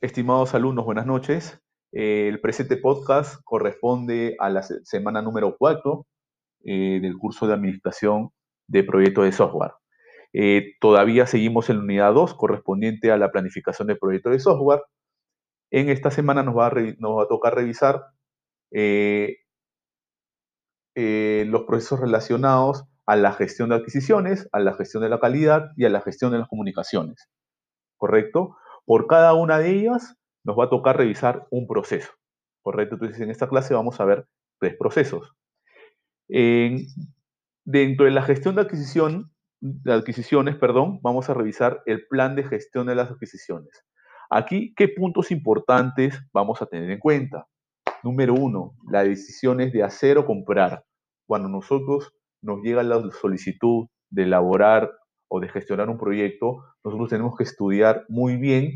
Estimados 0.00 0.54
alumnos, 0.54 0.84
buenas 0.84 1.06
noches. 1.06 1.60
Eh, 1.92 2.26
el 2.26 2.40
presente 2.40 2.76
podcast 2.76 3.40
corresponde 3.44 4.34
a 4.40 4.50
la 4.50 4.62
semana 4.62 5.22
número 5.22 5.56
4 5.56 6.04
eh, 6.64 6.98
del 7.00 7.16
curso 7.16 7.46
de 7.46 7.54
Administración 7.54 8.30
de 8.66 8.82
Proyectos 8.82 9.24
de 9.24 9.30
Software. 9.30 9.74
Eh, 10.32 10.72
todavía 10.80 11.26
seguimos 11.26 11.70
en 11.70 11.76
la 11.76 11.82
unidad 11.84 12.14
2 12.14 12.34
correspondiente 12.34 13.12
a 13.12 13.16
la 13.16 13.30
planificación 13.30 13.86
de 13.86 13.94
proyectos 13.94 14.32
de 14.32 14.40
software. 14.40 14.82
En 15.70 15.88
esta 15.88 16.10
semana 16.10 16.42
nos 16.42 16.56
va 16.56 16.66
a, 16.66 16.72
nos 16.98 17.18
va 17.18 17.22
a 17.22 17.28
tocar 17.28 17.54
revisar 17.54 18.06
los 20.94 21.62
procesos 21.64 22.00
relacionados 22.00 22.84
a 23.06 23.14
la 23.14 23.32
gestión 23.32 23.68
de 23.68 23.76
adquisiciones, 23.76 24.48
a 24.50 24.58
la 24.58 24.74
gestión 24.74 25.02
de 25.02 25.10
la 25.10 25.20
calidad 25.20 25.70
y 25.76 25.84
a 25.84 25.90
la 25.90 26.00
gestión 26.00 26.32
de 26.32 26.38
las 26.38 26.48
comunicaciones. 26.48 27.28
¿Correcto? 27.96 28.56
Por 28.84 29.06
cada 29.06 29.34
una 29.34 29.58
de 29.58 29.70
ellas 29.70 30.16
nos 30.44 30.58
va 30.58 30.64
a 30.64 30.70
tocar 30.70 30.96
revisar 30.96 31.46
un 31.50 31.66
proceso. 31.66 32.10
¿Correcto? 32.62 32.94
Entonces, 32.94 33.20
en 33.20 33.30
esta 33.30 33.48
clase 33.48 33.74
vamos 33.74 34.00
a 34.00 34.04
ver 34.04 34.26
tres 34.58 34.76
procesos. 34.76 35.34
dentro 36.28 38.06
de 38.06 38.10
la 38.10 38.22
gestión 38.22 38.54
de, 38.54 38.62
adquisición, 38.62 39.32
de 39.60 39.92
adquisiciones, 39.92 40.56
perdón, 40.56 41.00
vamos 41.02 41.28
a 41.28 41.34
revisar 41.34 41.82
el 41.86 42.06
plan 42.08 42.34
de 42.36 42.44
gestión 42.44 42.86
de 42.86 42.94
las 42.94 43.10
adquisiciones. 43.10 43.84
Aquí, 44.30 44.72
¿qué 44.74 44.88
puntos 44.88 45.30
importantes 45.30 46.18
vamos 46.32 46.62
a 46.62 46.66
tener 46.66 46.90
en 46.90 46.98
cuenta? 46.98 47.46
Número 48.02 48.34
uno, 48.34 48.74
las 48.90 49.04
decisiones 49.04 49.72
de 49.72 49.82
hacer 49.82 50.18
o 50.18 50.24
comprar. 50.24 50.84
Cuando 51.26 51.48
nosotros 51.48 52.12
nos 52.40 52.62
llega 52.62 52.82
la 52.82 53.02
solicitud 53.10 53.86
de 54.10 54.24
elaborar 54.24 54.90
o 55.34 55.40
de 55.40 55.48
gestionar 55.48 55.88
un 55.88 55.96
proyecto, 55.96 56.62
nosotros 56.84 57.08
tenemos 57.08 57.34
que 57.38 57.44
estudiar 57.44 58.04
muy 58.10 58.36
bien 58.36 58.74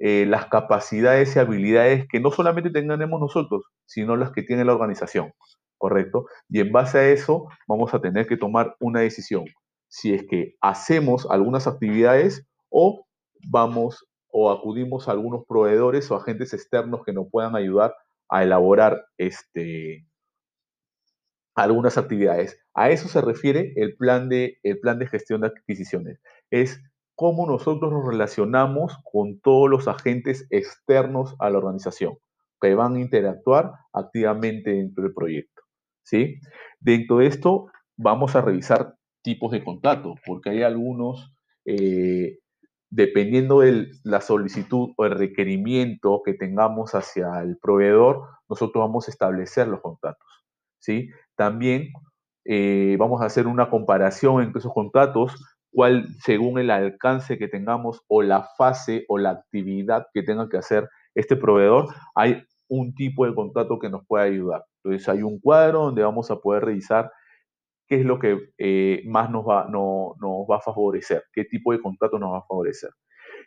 eh, 0.00 0.26
las 0.26 0.46
capacidades 0.46 1.36
y 1.36 1.38
habilidades 1.38 2.08
que 2.08 2.18
no 2.18 2.32
solamente 2.32 2.70
tengamos 2.70 3.20
nosotros, 3.20 3.62
sino 3.86 4.16
las 4.16 4.32
que 4.32 4.42
tiene 4.42 4.64
la 4.64 4.74
organización, 4.74 5.30
¿correcto? 5.78 6.26
Y 6.48 6.58
en 6.58 6.72
base 6.72 6.98
a 6.98 7.08
eso 7.10 7.46
vamos 7.68 7.94
a 7.94 8.00
tener 8.00 8.26
que 8.26 8.36
tomar 8.36 8.74
una 8.80 9.00
decisión, 9.00 9.44
si 9.86 10.12
es 10.12 10.24
que 10.28 10.56
hacemos 10.60 11.28
algunas 11.30 11.68
actividades 11.68 12.44
o 12.70 13.06
vamos 13.48 14.04
o 14.32 14.50
acudimos 14.50 15.08
a 15.08 15.12
algunos 15.12 15.44
proveedores 15.46 16.10
o 16.10 16.16
agentes 16.16 16.52
externos 16.54 17.04
que 17.06 17.12
nos 17.12 17.28
puedan 17.30 17.54
ayudar 17.54 17.94
a 18.28 18.42
elaborar 18.42 19.06
este, 19.16 20.08
algunas 21.54 21.98
actividades. 21.98 22.58
A 22.74 22.90
eso 22.90 23.08
se 23.08 23.20
refiere 23.20 23.72
el 23.76 23.96
plan 23.96 24.28
de, 24.28 24.58
el 24.62 24.80
plan 24.80 24.98
de 24.98 25.06
gestión 25.06 25.40
de 25.40 25.48
adquisiciones. 25.48 26.20
Es 26.50 26.82
cómo 27.14 27.46
nosotros 27.46 27.92
nos 27.92 28.06
relacionamos 28.06 28.96
con 29.04 29.40
todos 29.40 29.70
los 29.70 29.88
agentes 29.88 30.46
externos 30.50 31.36
a 31.38 31.50
la 31.50 31.58
organización 31.58 32.14
que 32.60 32.74
van 32.74 32.96
a 32.96 33.00
interactuar 33.00 33.72
activamente 33.92 34.70
dentro 34.70 35.04
del 35.04 35.12
proyecto. 35.12 35.62
¿sí? 36.02 36.40
Dentro 36.80 37.18
de 37.18 37.26
esto 37.26 37.66
vamos 37.96 38.34
a 38.34 38.40
revisar 38.40 38.96
tipos 39.22 39.52
de 39.52 39.62
contrato, 39.62 40.14
porque 40.26 40.50
hay 40.50 40.62
algunos, 40.62 41.34
eh, 41.66 42.38
dependiendo 42.90 43.60
de 43.60 43.88
la 44.02 44.20
solicitud 44.20 44.90
o 44.96 45.04
el 45.04 45.12
requerimiento 45.12 46.22
que 46.24 46.34
tengamos 46.34 46.94
hacia 46.94 47.40
el 47.40 47.58
proveedor, 47.58 48.28
nosotros 48.48 48.82
vamos 48.82 49.08
a 49.08 49.10
establecer 49.10 49.68
los 49.68 49.80
contratos. 49.80 50.26
¿sí? 50.78 51.10
También 51.36 51.92
eh, 52.44 52.96
vamos 52.98 53.22
a 53.22 53.26
hacer 53.26 53.46
una 53.46 53.70
comparación 53.70 54.42
entre 54.42 54.58
esos 54.60 54.72
contratos, 54.72 55.34
cuál, 55.70 56.06
según 56.20 56.58
el 56.58 56.70
alcance 56.70 57.38
que 57.38 57.48
tengamos 57.48 58.02
o 58.08 58.22
la 58.22 58.48
fase 58.56 59.04
o 59.08 59.18
la 59.18 59.30
actividad 59.30 60.06
que 60.12 60.22
tenga 60.22 60.48
que 60.48 60.58
hacer 60.58 60.88
este 61.14 61.36
proveedor, 61.36 61.86
hay 62.14 62.42
un 62.68 62.94
tipo 62.94 63.26
de 63.26 63.34
contrato 63.34 63.78
que 63.78 63.90
nos 63.90 64.06
puede 64.06 64.26
ayudar. 64.28 64.64
Entonces 64.82 65.08
hay 65.08 65.22
un 65.22 65.40
cuadro 65.40 65.84
donde 65.84 66.02
vamos 66.02 66.30
a 66.30 66.36
poder 66.36 66.64
revisar 66.64 67.10
qué 67.86 68.00
es 68.00 68.06
lo 68.06 68.18
que 68.18 68.38
eh, 68.58 69.02
más 69.06 69.30
nos 69.30 69.44
va, 69.44 69.66
no, 69.70 70.14
nos 70.20 70.46
va 70.50 70.56
a 70.56 70.60
favorecer, 70.60 71.24
qué 71.32 71.44
tipo 71.44 71.72
de 71.72 71.80
contrato 71.80 72.18
nos 72.18 72.32
va 72.32 72.38
a 72.38 72.46
favorecer. 72.48 72.90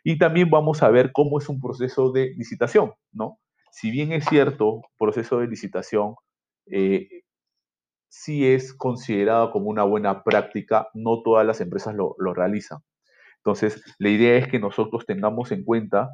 Y 0.04 0.18
también 0.18 0.50
vamos 0.50 0.82
a 0.82 0.90
ver 0.90 1.10
cómo 1.12 1.38
es 1.38 1.48
un 1.48 1.60
proceso 1.60 2.12
de 2.12 2.34
licitación, 2.36 2.92
¿no? 3.12 3.38
Si 3.72 3.90
bien 3.90 4.12
es 4.12 4.24
cierto, 4.26 4.82
proceso 4.98 5.40
de 5.40 5.48
licitación, 5.48 6.14
eh, 6.66 7.17
sí 8.08 8.46
es 8.46 8.74
considerado 8.74 9.50
como 9.50 9.68
una 9.68 9.84
buena 9.84 10.22
práctica, 10.24 10.88
no 10.94 11.22
todas 11.22 11.46
las 11.46 11.60
empresas 11.60 11.94
lo, 11.94 12.14
realizan. 12.34 12.78
Entonces, 13.38 13.82
la 13.98 14.08
idea 14.08 14.36
es 14.36 14.48
que 14.48 14.58
nosotros 14.58 15.06
tengamos 15.06 15.52
en 15.52 15.64
cuenta 15.64 16.10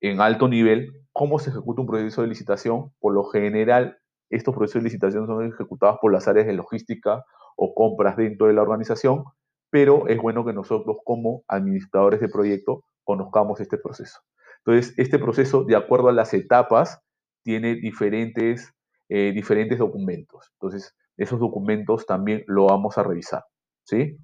en 0.00 0.20
alto 0.20 0.48
nivel 0.48 0.92
cómo 1.12 1.38
se 1.38 1.50
ejecuta 1.50 1.82
un 1.82 1.88
proceso 1.88 2.22
de 2.22 2.28
licitación. 2.28 2.92
Por 3.00 3.14
lo 3.14 3.24
general, 3.24 3.98
estos 4.30 4.54
procesos 4.54 4.82
de 4.82 4.88
licitación 4.88 5.26
son 5.26 5.46
ejecutados 5.46 5.98
por 6.00 6.12
las 6.12 6.28
áreas 6.28 6.46
de 6.46 6.52
logística 6.52 7.24
o 7.56 7.74
compras 7.74 8.16
dentro 8.16 8.46
de 8.46 8.52
la 8.52 8.62
organización, 8.62 9.24
pero 9.70 10.06
es 10.08 10.18
bueno 10.18 10.44
que 10.44 10.52
nosotros 10.52 10.98
como 11.04 11.42
administradores 11.48 12.20
de 12.20 12.28
proyecto 12.28 12.84
conozcamos 13.04 13.60
este 13.60 13.78
proceso. 13.78 14.20
Entonces, 14.64 14.94
este 14.98 15.18
proceso, 15.18 15.64
de 15.64 15.76
acuerdo 15.76 16.08
a 16.08 16.12
las 16.12 16.34
etapas, 16.34 17.00
tiene 17.42 17.74
diferentes 17.74 18.72
eh, 19.10 19.32
diferentes 19.32 19.78
documentos. 19.78 20.50
Entonces, 20.54 20.94
esos 21.16 21.40
documentos 21.40 22.04
también 22.04 22.44
lo 22.46 22.66
vamos 22.66 22.98
a 22.98 23.02
revisar. 23.02 23.42
¿sí? 23.84 24.18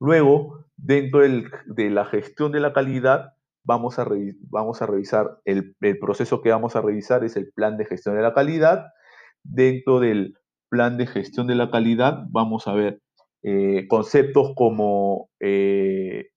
Luego, 0.00 0.66
dentro 0.76 1.20
de 1.20 1.90
la 1.90 2.04
gestión 2.04 2.50
de 2.50 2.58
la 2.58 2.72
calidad, 2.72 3.34
vamos 3.62 4.00
a, 4.00 4.06
vamos 4.50 4.82
a 4.82 4.86
revisar, 4.86 5.38
el, 5.44 5.76
proceso 6.00 6.42
que 6.42 6.50
vamos 6.50 6.74
a 6.74 6.80
revisar 6.82 7.22
es 7.22 7.36
el 7.36 7.52
plan 7.52 7.76
de 7.76 7.84
gestión 7.84 8.16
de 8.16 8.22
la 8.22 8.34
calidad. 8.34 8.86
Dentro 9.44 10.00
del 10.00 10.36
plan 10.68 10.96
de 10.98 11.06
gestión 11.06 11.46
de 11.46 11.54
la 11.54 11.70
calidad, 11.70 12.24
vamos 12.30 12.66
a 12.66 12.74
ver 12.74 13.00
eh, 13.44 13.86
conceptos 13.88 14.52
como 14.56 15.30
eh, 15.38 16.30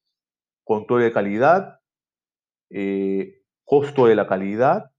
control 0.63 1.01
de 1.01 1.11
calidad, 1.11 1.79
costo 3.63 4.05
de 4.05 4.15
la 4.15 4.27
calidad, 4.27 4.91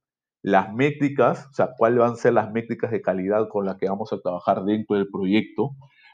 las 0.47 0.73
métricas, 0.73 1.49
o 1.51 1.55
sea, 1.55 1.71
cuáles 1.77 1.99
van 1.99 2.13
a 2.13 2.15
ser 2.15 2.33
las 2.33 2.53
métricas 2.53 2.93
de 2.93 3.03
calidad 3.03 3.49
con 3.49 3.67
las 3.67 3.79
que 3.79 3.89
vamos 3.89 4.13
a 4.13 4.21
trabajar 4.21 4.63
dentro 4.63 4.95
del 4.95 5.09
proyecto, 5.11 5.71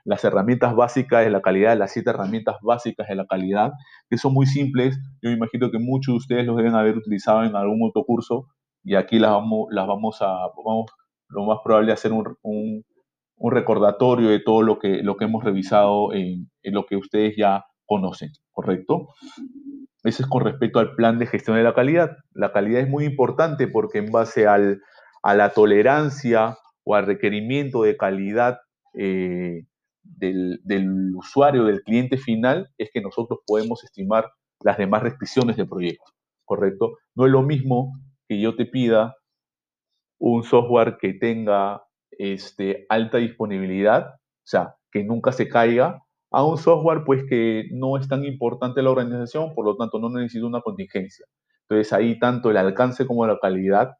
las 0.06 0.24
herramientas 0.24 0.74
básicas 0.74 1.22
de 1.22 1.28
la 1.28 1.42
calidad, 1.42 1.76
las 1.76 1.92
siete 1.92 2.08
herramientas 2.08 2.56
básicas 2.62 3.08
de 3.08 3.14
la 3.14 3.26
calidad, 3.26 3.72
que 4.08 4.16
son 4.16 4.32
muy 4.32 4.46
simples. 4.46 4.98
Yo 5.20 5.28
me 5.28 5.36
imagino 5.36 5.70
que 5.70 5.78
muchos 5.78 6.14
de 6.14 6.16
ustedes 6.16 6.46
los 6.46 6.56
deben 6.56 6.74
haber 6.74 6.96
utilizado 6.96 7.44
en 7.44 7.54
algún 7.54 7.86
otro 7.86 8.04
curso 8.04 8.46
y 8.82 8.94
aquí 8.94 9.18
las 9.18 9.32
vamos, 9.32 9.66
las 9.70 9.86
vamos 9.86 10.22
a, 10.22 10.32
vamos, 10.64 10.90
lo 11.28 11.44
más 11.44 11.58
probable, 11.62 11.90
a 11.90 11.94
hacer 11.94 12.14
un, 12.14 12.24
un, 12.40 12.84
recordatorio 13.50 14.30
de 14.30 14.40
todo 14.40 14.62
lo 14.62 14.78
que, 14.78 15.02
lo 15.02 15.16
que 15.18 15.26
hemos 15.26 15.44
revisado 15.44 16.14
en, 16.14 16.50
en 16.62 16.72
lo 16.72 16.86
que 16.86 16.96
ustedes 16.96 17.34
ya 17.36 17.66
conocen, 17.84 18.30
¿correcto? 18.50 19.08
Eso 20.04 20.22
es 20.22 20.28
con 20.28 20.44
respecto 20.44 20.78
al 20.78 20.94
plan 20.94 21.18
de 21.18 21.26
gestión 21.26 21.56
de 21.56 21.62
la 21.62 21.74
calidad. 21.74 22.16
La 22.32 22.52
calidad 22.52 22.80
es 22.80 22.88
muy 22.88 23.04
importante 23.04 23.68
porque 23.68 23.98
en 23.98 24.10
base 24.10 24.46
a 24.46 24.58
la 25.34 25.50
tolerancia 25.50 26.58
o 26.84 26.94
al 26.94 27.06
requerimiento 27.06 27.82
de 27.82 27.96
calidad 27.96 28.58
eh, 28.94 29.64
del, 30.02 30.60
del, 30.64 31.14
usuario, 31.14 31.64
del 31.64 31.82
cliente 31.82 32.16
final, 32.16 32.70
es 32.78 32.90
que 32.92 33.00
nosotros 33.00 33.40
podemos 33.46 33.84
estimar 33.84 34.32
las 34.60 34.78
demás 34.78 35.02
restricciones 35.02 35.56
del 35.56 35.68
proyecto, 35.68 36.12
¿correcto? 36.44 36.98
No 37.14 37.26
es 37.26 37.32
lo 37.32 37.42
mismo 37.42 37.92
que 38.28 38.40
yo 38.40 38.56
te 38.56 38.66
pida 38.66 39.14
un 40.18 40.42
software 40.44 40.98
que 41.00 41.14
tenga 41.14 41.82
este, 42.10 42.86
alta 42.88 43.18
disponibilidad, 43.18 44.14
o 44.14 44.46
sea, 44.46 44.76
que 44.90 45.02
nunca 45.04 45.32
se 45.32 45.48
caiga, 45.48 46.02
a 46.32 46.44
un 46.44 46.56
software 46.56 47.04
pues 47.04 47.24
que 47.28 47.68
no 47.72 47.96
es 47.96 48.08
tan 48.08 48.24
importante 48.24 48.82
la 48.82 48.90
organización, 48.90 49.54
por 49.54 49.66
lo 49.66 49.76
tanto 49.76 49.98
no 49.98 50.08
necesita 50.08 50.46
una 50.46 50.62
contingencia. 50.62 51.26
Entonces 51.68 51.92
ahí 51.92 52.18
tanto 52.18 52.50
el 52.50 52.56
alcance 52.56 53.06
como 53.06 53.26
la 53.26 53.38
calidad 53.38 53.92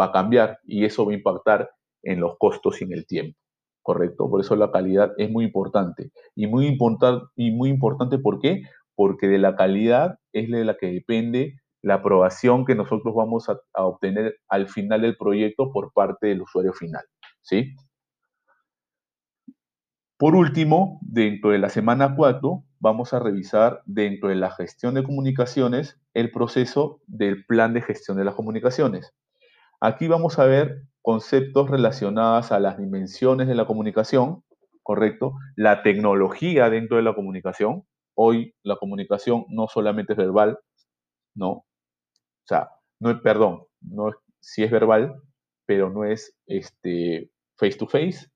va 0.00 0.06
a 0.06 0.12
cambiar 0.12 0.58
y 0.64 0.84
eso 0.84 1.04
va 1.04 1.12
a 1.12 1.16
impactar 1.16 1.70
en 2.02 2.20
los 2.20 2.36
costos 2.38 2.80
y 2.80 2.84
en 2.84 2.92
el 2.92 3.06
tiempo, 3.06 3.38
¿correcto? 3.82 4.30
Por 4.30 4.40
eso 4.40 4.56
la 4.56 4.70
calidad 4.70 5.12
es 5.18 5.30
muy 5.30 5.44
importante. 5.44 6.10
Y 6.34 6.46
muy, 6.46 6.66
importante 6.66 7.26
y 7.36 7.50
muy 7.50 7.68
importante, 7.68 8.18
¿por 8.18 8.40
qué? 8.40 8.62
Porque 8.94 9.28
de 9.28 9.38
la 9.38 9.56
calidad 9.56 10.18
es 10.32 10.50
de 10.50 10.64
la 10.64 10.76
que 10.76 10.86
depende 10.86 11.60
la 11.82 11.94
aprobación 11.94 12.64
que 12.64 12.76
nosotros 12.76 13.14
vamos 13.14 13.48
a, 13.48 13.58
a 13.74 13.84
obtener 13.84 14.36
al 14.48 14.68
final 14.68 15.02
del 15.02 15.16
proyecto 15.16 15.72
por 15.72 15.92
parte 15.92 16.28
del 16.28 16.42
usuario 16.42 16.72
final, 16.72 17.02
¿sí? 17.40 17.74
Por 20.22 20.36
último, 20.36 21.00
dentro 21.02 21.50
de 21.50 21.58
la 21.58 21.68
semana 21.68 22.14
4, 22.14 22.62
vamos 22.78 23.12
a 23.12 23.18
revisar 23.18 23.82
dentro 23.86 24.28
de 24.28 24.36
la 24.36 24.52
gestión 24.52 24.94
de 24.94 25.02
comunicaciones 25.02 25.98
el 26.14 26.30
proceso 26.30 27.00
del 27.08 27.44
plan 27.44 27.74
de 27.74 27.82
gestión 27.82 28.16
de 28.16 28.24
las 28.24 28.36
comunicaciones. 28.36 29.12
Aquí 29.80 30.06
vamos 30.06 30.38
a 30.38 30.44
ver 30.44 30.84
conceptos 31.00 31.68
relacionados 31.68 32.52
a 32.52 32.60
las 32.60 32.78
dimensiones 32.78 33.48
de 33.48 33.56
la 33.56 33.66
comunicación, 33.66 34.44
¿correcto? 34.84 35.34
La 35.56 35.82
tecnología 35.82 36.70
dentro 36.70 36.98
de 36.98 37.02
la 37.02 37.16
comunicación. 37.16 37.82
Hoy 38.14 38.54
la 38.62 38.76
comunicación 38.76 39.44
no 39.48 39.66
solamente 39.66 40.12
es 40.12 40.18
verbal, 40.18 40.56
¿no? 41.34 41.50
O 41.50 41.66
sea, 42.44 42.70
no 43.00 43.20
perdón, 43.22 43.64
no 43.80 44.10
es, 44.10 44.14
sí 44.38 44.62
es 44.62 44.70
verbal, 44.70 45.20
pero 45.66 45.90
no 45.90 46.04
es 46.04 46.32
este, 46.46 47.28
face 47.56 47.76
to 47.76 47.88
face. 47.88 48.31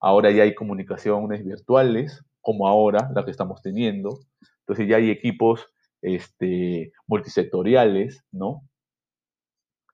Ahora 0.00 0.30
ya 0.30 0.44
hay 0.44 0.54
comunicaciones 0.54 1.44
virtuales, 1.44 2.24
como 2.40 2.66
ahora 2.66 3.10
la 3.14 3.24
que 3.24 3.30
estamos 3.30 3.62
teniendo. 3.62 4.20
Entonces 4.60 4.88
ya 4.88 4.96
hay 4.96 5.10
equipos 5.10 5.66
este, 6.02 6.92
multisectoriales, 7.06 8.24
¿no? 8.32 8.62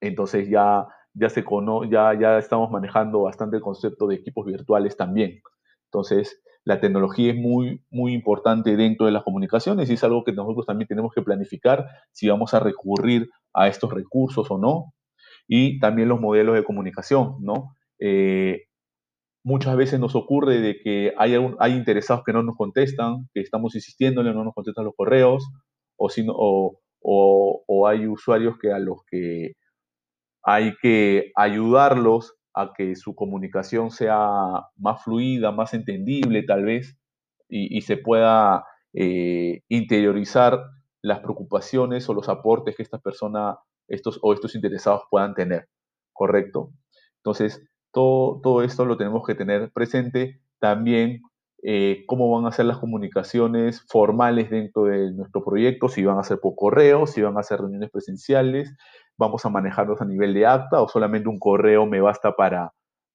Entonces 0.00 0.48
ya, 0.48 0.86
ya, 1.14 1.28
se 1.28 1.44
ya, 1.90 2.18
ya 2.18 2.38
estamos 2.38 2.70
manejando 2.70 3.22
bastante 3.22 3.56
el 3.56 3.62
concepto 3.62 4.06
de 4.06 4.16
equipos 4.16 4.46
virtuales 4.46 4.96
también. 4.96 5.40
Entonces, 5.86 6.42
la 6.64 6.80
tecnología 6.80 7.32
es 7.32 7.38
muy, 7.38 7.82
muy 7.90 8.12
importante 8.12 8.76
dentro 8.76 9.06
de 9.06 9.12
las 9.12 9.22
comunicaciones 9.22 9.88
y 9.88 9.94
es 9.94 10.04
algo 10.04 10.24
que 10.24 10.32
nosotros 10.32 10.66
también 10.66 10.88
tenemos 10.88 11.12
que 11.14 11.22
planificar 11.22 11.86
si 12.12 12.28
vamos 12.28 12.54
a 12.54 12.60
recurrir 12.60 13.30
a 13.54 13.68
estos 13.68 13.92
recursos 13.92 14.50
o 14.50 14.58
no. 14.58 14.92
Y 15.48 15.78
también 15.78 16.08
los 16.08 16.20
modelos 16.20 16.56
de 16.56 16.64
comunicación, 16.64 17.36
¿no? 17.40 17.76
Eh, 18.00 18.65
muchas 19.46 19.76
veces 19.76 20.00
nos 20.00 20.16
ocurre 20.16 20.60
de 20.60 20.81
que 20.81 21.14
hay, 21.16 21.37
hay 21.60 21.72
interesados 21.75 22.25
que 22.25 22.32
no 22.32 22.43
nos 22.43 22.56
contestan, 22.56 23.28
que 23.32 23.40
estamos 23.40 23.76
insistiéndole, 23.76 24.34
no 24.34 24.43
nos 24.43 24.54
contestan 24.54 24.84
los 24.84 24.94
correos, 24.96 25.48
o, 25.96 26.10
si 26.10 26.26
o, 26.28 26.81
o, 27.00 27.87
hay 27.87 28.08
usuarios 28.08 28.58
que 28.60 28.72
a 28.72 28.81
los 28.81 29.04
que 29.08 29.52
hay 30.43 30.75
que 30.82 31.31
ayudarlos 31.37 32.34
a 32.54 32.72
que 32.76 32.96
su 32.96 33.14
comunicación 33.14 33.93
sea 33.93 34.19
más 34.78 35.04
fluida, 35.04 35.52
más 35.52 35.75
entendible 35.75 36.42
tal 36.42 36.64
vez, 36.64 36.99
y, 37.49 37.81
se 37.82 37.96
pueda 37.96 38.64
eh, 38.94 39.60
interiorizar 39.69 40.60
las 41.02 41.20
preocupaciones 41.20 42.08
o 42.08 42.14
los 42.14 42.28
aportes 42.28 42.75
que 42.75 42.82
esta 42.82 42.99
persona 42.99 43.60
estos, 43.87 44.19
o 44.22 44.32
estos 44.32 44.56
interesados 44.56 45.02
puedan 45.08 45.34
tener, 45.34 45.69
¿correcto? 46.12 46.72
Entonces, 47.19 47.62
todo, 47.96 48.62
esto 48.62 48.84
lo 48.84 48.98
tenemos 48.98 49.26
que 49.26 49.34
tener 49.34 49.70
presente. 49.72 50.38
También 50.58 51.22
eh, 51.62 52.04
cómo 52.06 52.31
van 52.31 52.46
a 52.46 52.52
ser 52.52 52.66
las 52.66 52.76
comunicaciones 52.76 53.82
formales 53.88 54.50
dentro 54.50 54.84
de 54.84 55.12
nuestro 55.12 55.43
proyecto, 55.43 55.88
si 55.88 56.04
van 56.04 56.19
a 56.19 56.22
ser 56.22 56.38
por 56.38 56.54
correo, 56.56 57.06
si 57.06 57.22
van 57.22 57.38
a 57.38 57.43
ser 57.43 57.60
reuniones 57.60 57.90
presenciales, 57.90 58.76
vamos 59.16 59.46
a 59.46 59.48
manejarlos 59.48 60.02
a 60.02 60.04
nivel 60.04 60.34
de 60.34 60.44
acta 60.44 60.82
o 60.82 60.88
solamente 60.88 61.31
un 61.31 61.38
correo 61.38 61.87
me 61.87 62.02
basta 62.02 62.37
para 62.37 62.72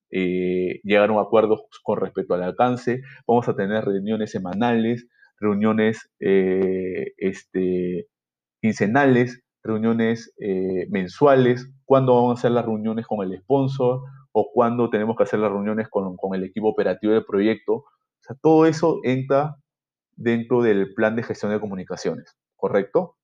eh, 0.09 0.81
llegar 0.83 1.09
a 1.09 1.13
un 1.13 1.19
acuerdo 1.19 1.67
con 1.83 1.99
respecto 1.99 2.33
al 2.33 2.41
alcance. 2.41 3.01
Vamos 3.27 3.47
a 3.49 3.55
tener 3.55 3.85
reuniones 3.85 4.31
semanales, 4.31 5.07
reuniones 5.39 6.09
eh, 6.19 7.13
este, 7.17 8.07
quincenales, 8.59 9.43
reuniones 9.63 10.33
mensuales, 10.89 11.71
cuándo 11.85 12.15
vamos 12.15 12.31
a 12.31 12.39
hacer 12.39 12.51
las 12.51 12.65
reuniones 12.65 13.05
con 13.05 13.23
el 13.23 13.37
sponsor 13.41 14.01
o 14.31 14.51
cuándo 14.53 14.89
tenemos 14.89 15.15
que 15.17 15.23
hacer 15.23 15.39
las 15.39 15.51
reuniones 15.51 15.89
con, 15.89 16.15
con 16.17 16.35
el 16.35 16.43
equipo 16.43 16.69
operativo 16.69 17.13
del 17.13 17.25
proyecto. 17.25 17.73
O 17.73 18.23
sea, 18.23 18.35
todo 18.41 18.65
eso 18.65 18.99
entra 19.03 19.57
dentro 20.15 20.61
del 20.61 20.93
plan 20.93 21.15
de 21.15 21.23
gestión 21.23 21.51
de 21.51 21.59
comunicaciones, 21.59 22.37
¿correcto? 22.55 23.15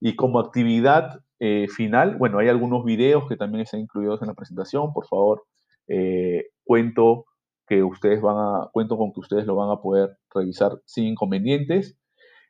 Y 0.00 0.16
como 0.16 0.40
actividad 0.40 1.20
eh, 1.38 1.68
final, 1.68 2.16
bueno, 2.16 2.38
hay 2.38 2.48
algunos 2.48 2.84
videos 2.84 3.26
que 3.28 3.36
también 3.36 3.62
están 3.62 3.80
incluidos 3.80 4.20
en 4.22 4.28
la 4.28 4.34
presentación. 4.34 4.92
Por 4.92 5.06
favor, 5.06 5.44
eh, 5.88 6.46
cuento 6.64 7.26
que 7.66 7.82
ustedes 7.82 8.20
van 8.20 8.36
a, 8.36 8.68
cuento 8.72 8.96
con 8.96 9.12
que 9.12 9.20
ustedes 9.20 9.46
lo 9.46 9.56
van 9.56 9.70
a 9.70 9.80
poder 9.80 10.16
revisar 10.34 10.72
sin 10.84 11.04
inconvenientes. 11.04 11.96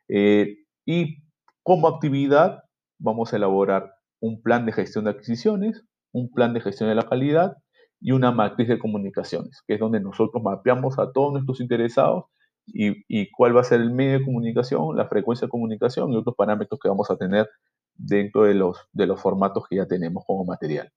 Eh, 0.09 0.57
y 0.85 1.23
como 1.63 1.87
actividad, 1.87 2.63
vamos 2.99 3.33
a 3.33 3.37
elaborar 3.37 3.93
un 4.19 4.41
plan 4.41 4.65
de 4.65 4.73
gestión 4.73 5.05
de 5.05 5.11
adquisiciones, 5.11 5.85
un 6.11 6.31
plan 6.31 6.53
de 6.53 6.61
gestión 6.61 6.89
de 6.89 6.95
la 6.95 7.07
calidad 7.07 7.57
y 7.99 8.11
una 8.11 8.31
matriz 8.31 8.67
de 8.67 8.79
comunicaciones, 8.79 9.61
que 9.67 9.75
es 9.75 9.79
donde 9.79 9.99
nosotros 9.99 10.41
mapeamos 10.43 10.97
a 10.99 11.11
todos 11.11 11.33
nuestros 11.33 11.61
interesados 11.61 12.25
y, 12.67 13.31
cuál 13.31 13.55
va 13.55 13.61
a 13.61 13.65
ser 13.65 13.81
el 13.81 13.91
medio 13.91 14.19
de 14.19 14.25
comunicación, 14.25 14.95
la 14.95 15.07
frecuencia 15.07 15.47
de 15.47 15.51
comunicación 15.51 16.11
y 16.11 16.15
otros 16.15 16.35
parámetros 16.35 16.79
que 16.81 16.89
vamos 16.89 17.09
a 17.11 17.17
tener 17.17 17.49
dentro 17.95 18.43
de 18.43 18.53
los, 18.53 18.77
de 18.93 19.07
los 19.07 19.21
formatos 19.21 19.65
que 19.69 19.77
ya 19.77 19.87
tenemos 19.87 20.23
como 20.25 20.45
material. 20.45 20.91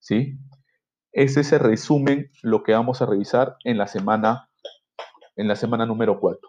¿Sí? 0.00 0.38
Ese 1.12 1.40
es 1.40 1.52
el 1.52 1.60
resumen, 1.60 2.30
lo 2.42 2.62
que 2.62 2.72
vamos 2.72 3.02
a 3.02 3.06
revisar 3.06 3.56
en 3.64 3.78
la 3.78 3.86
semana, 3.86 4.48
en 5.36 5.48
la 5.48 5.56
semana 5.56 5.86
número 5.86 6.18
4. 6.18 6.40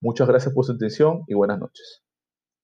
Muchas 0.00 0.28
gracias 0.28 0.54
por 0.54 0.64
su 0.64 0.72
atención 0.72 1.24
y 1.26 1.34
buenas 1.34 1.58
noches. 1.58 2.07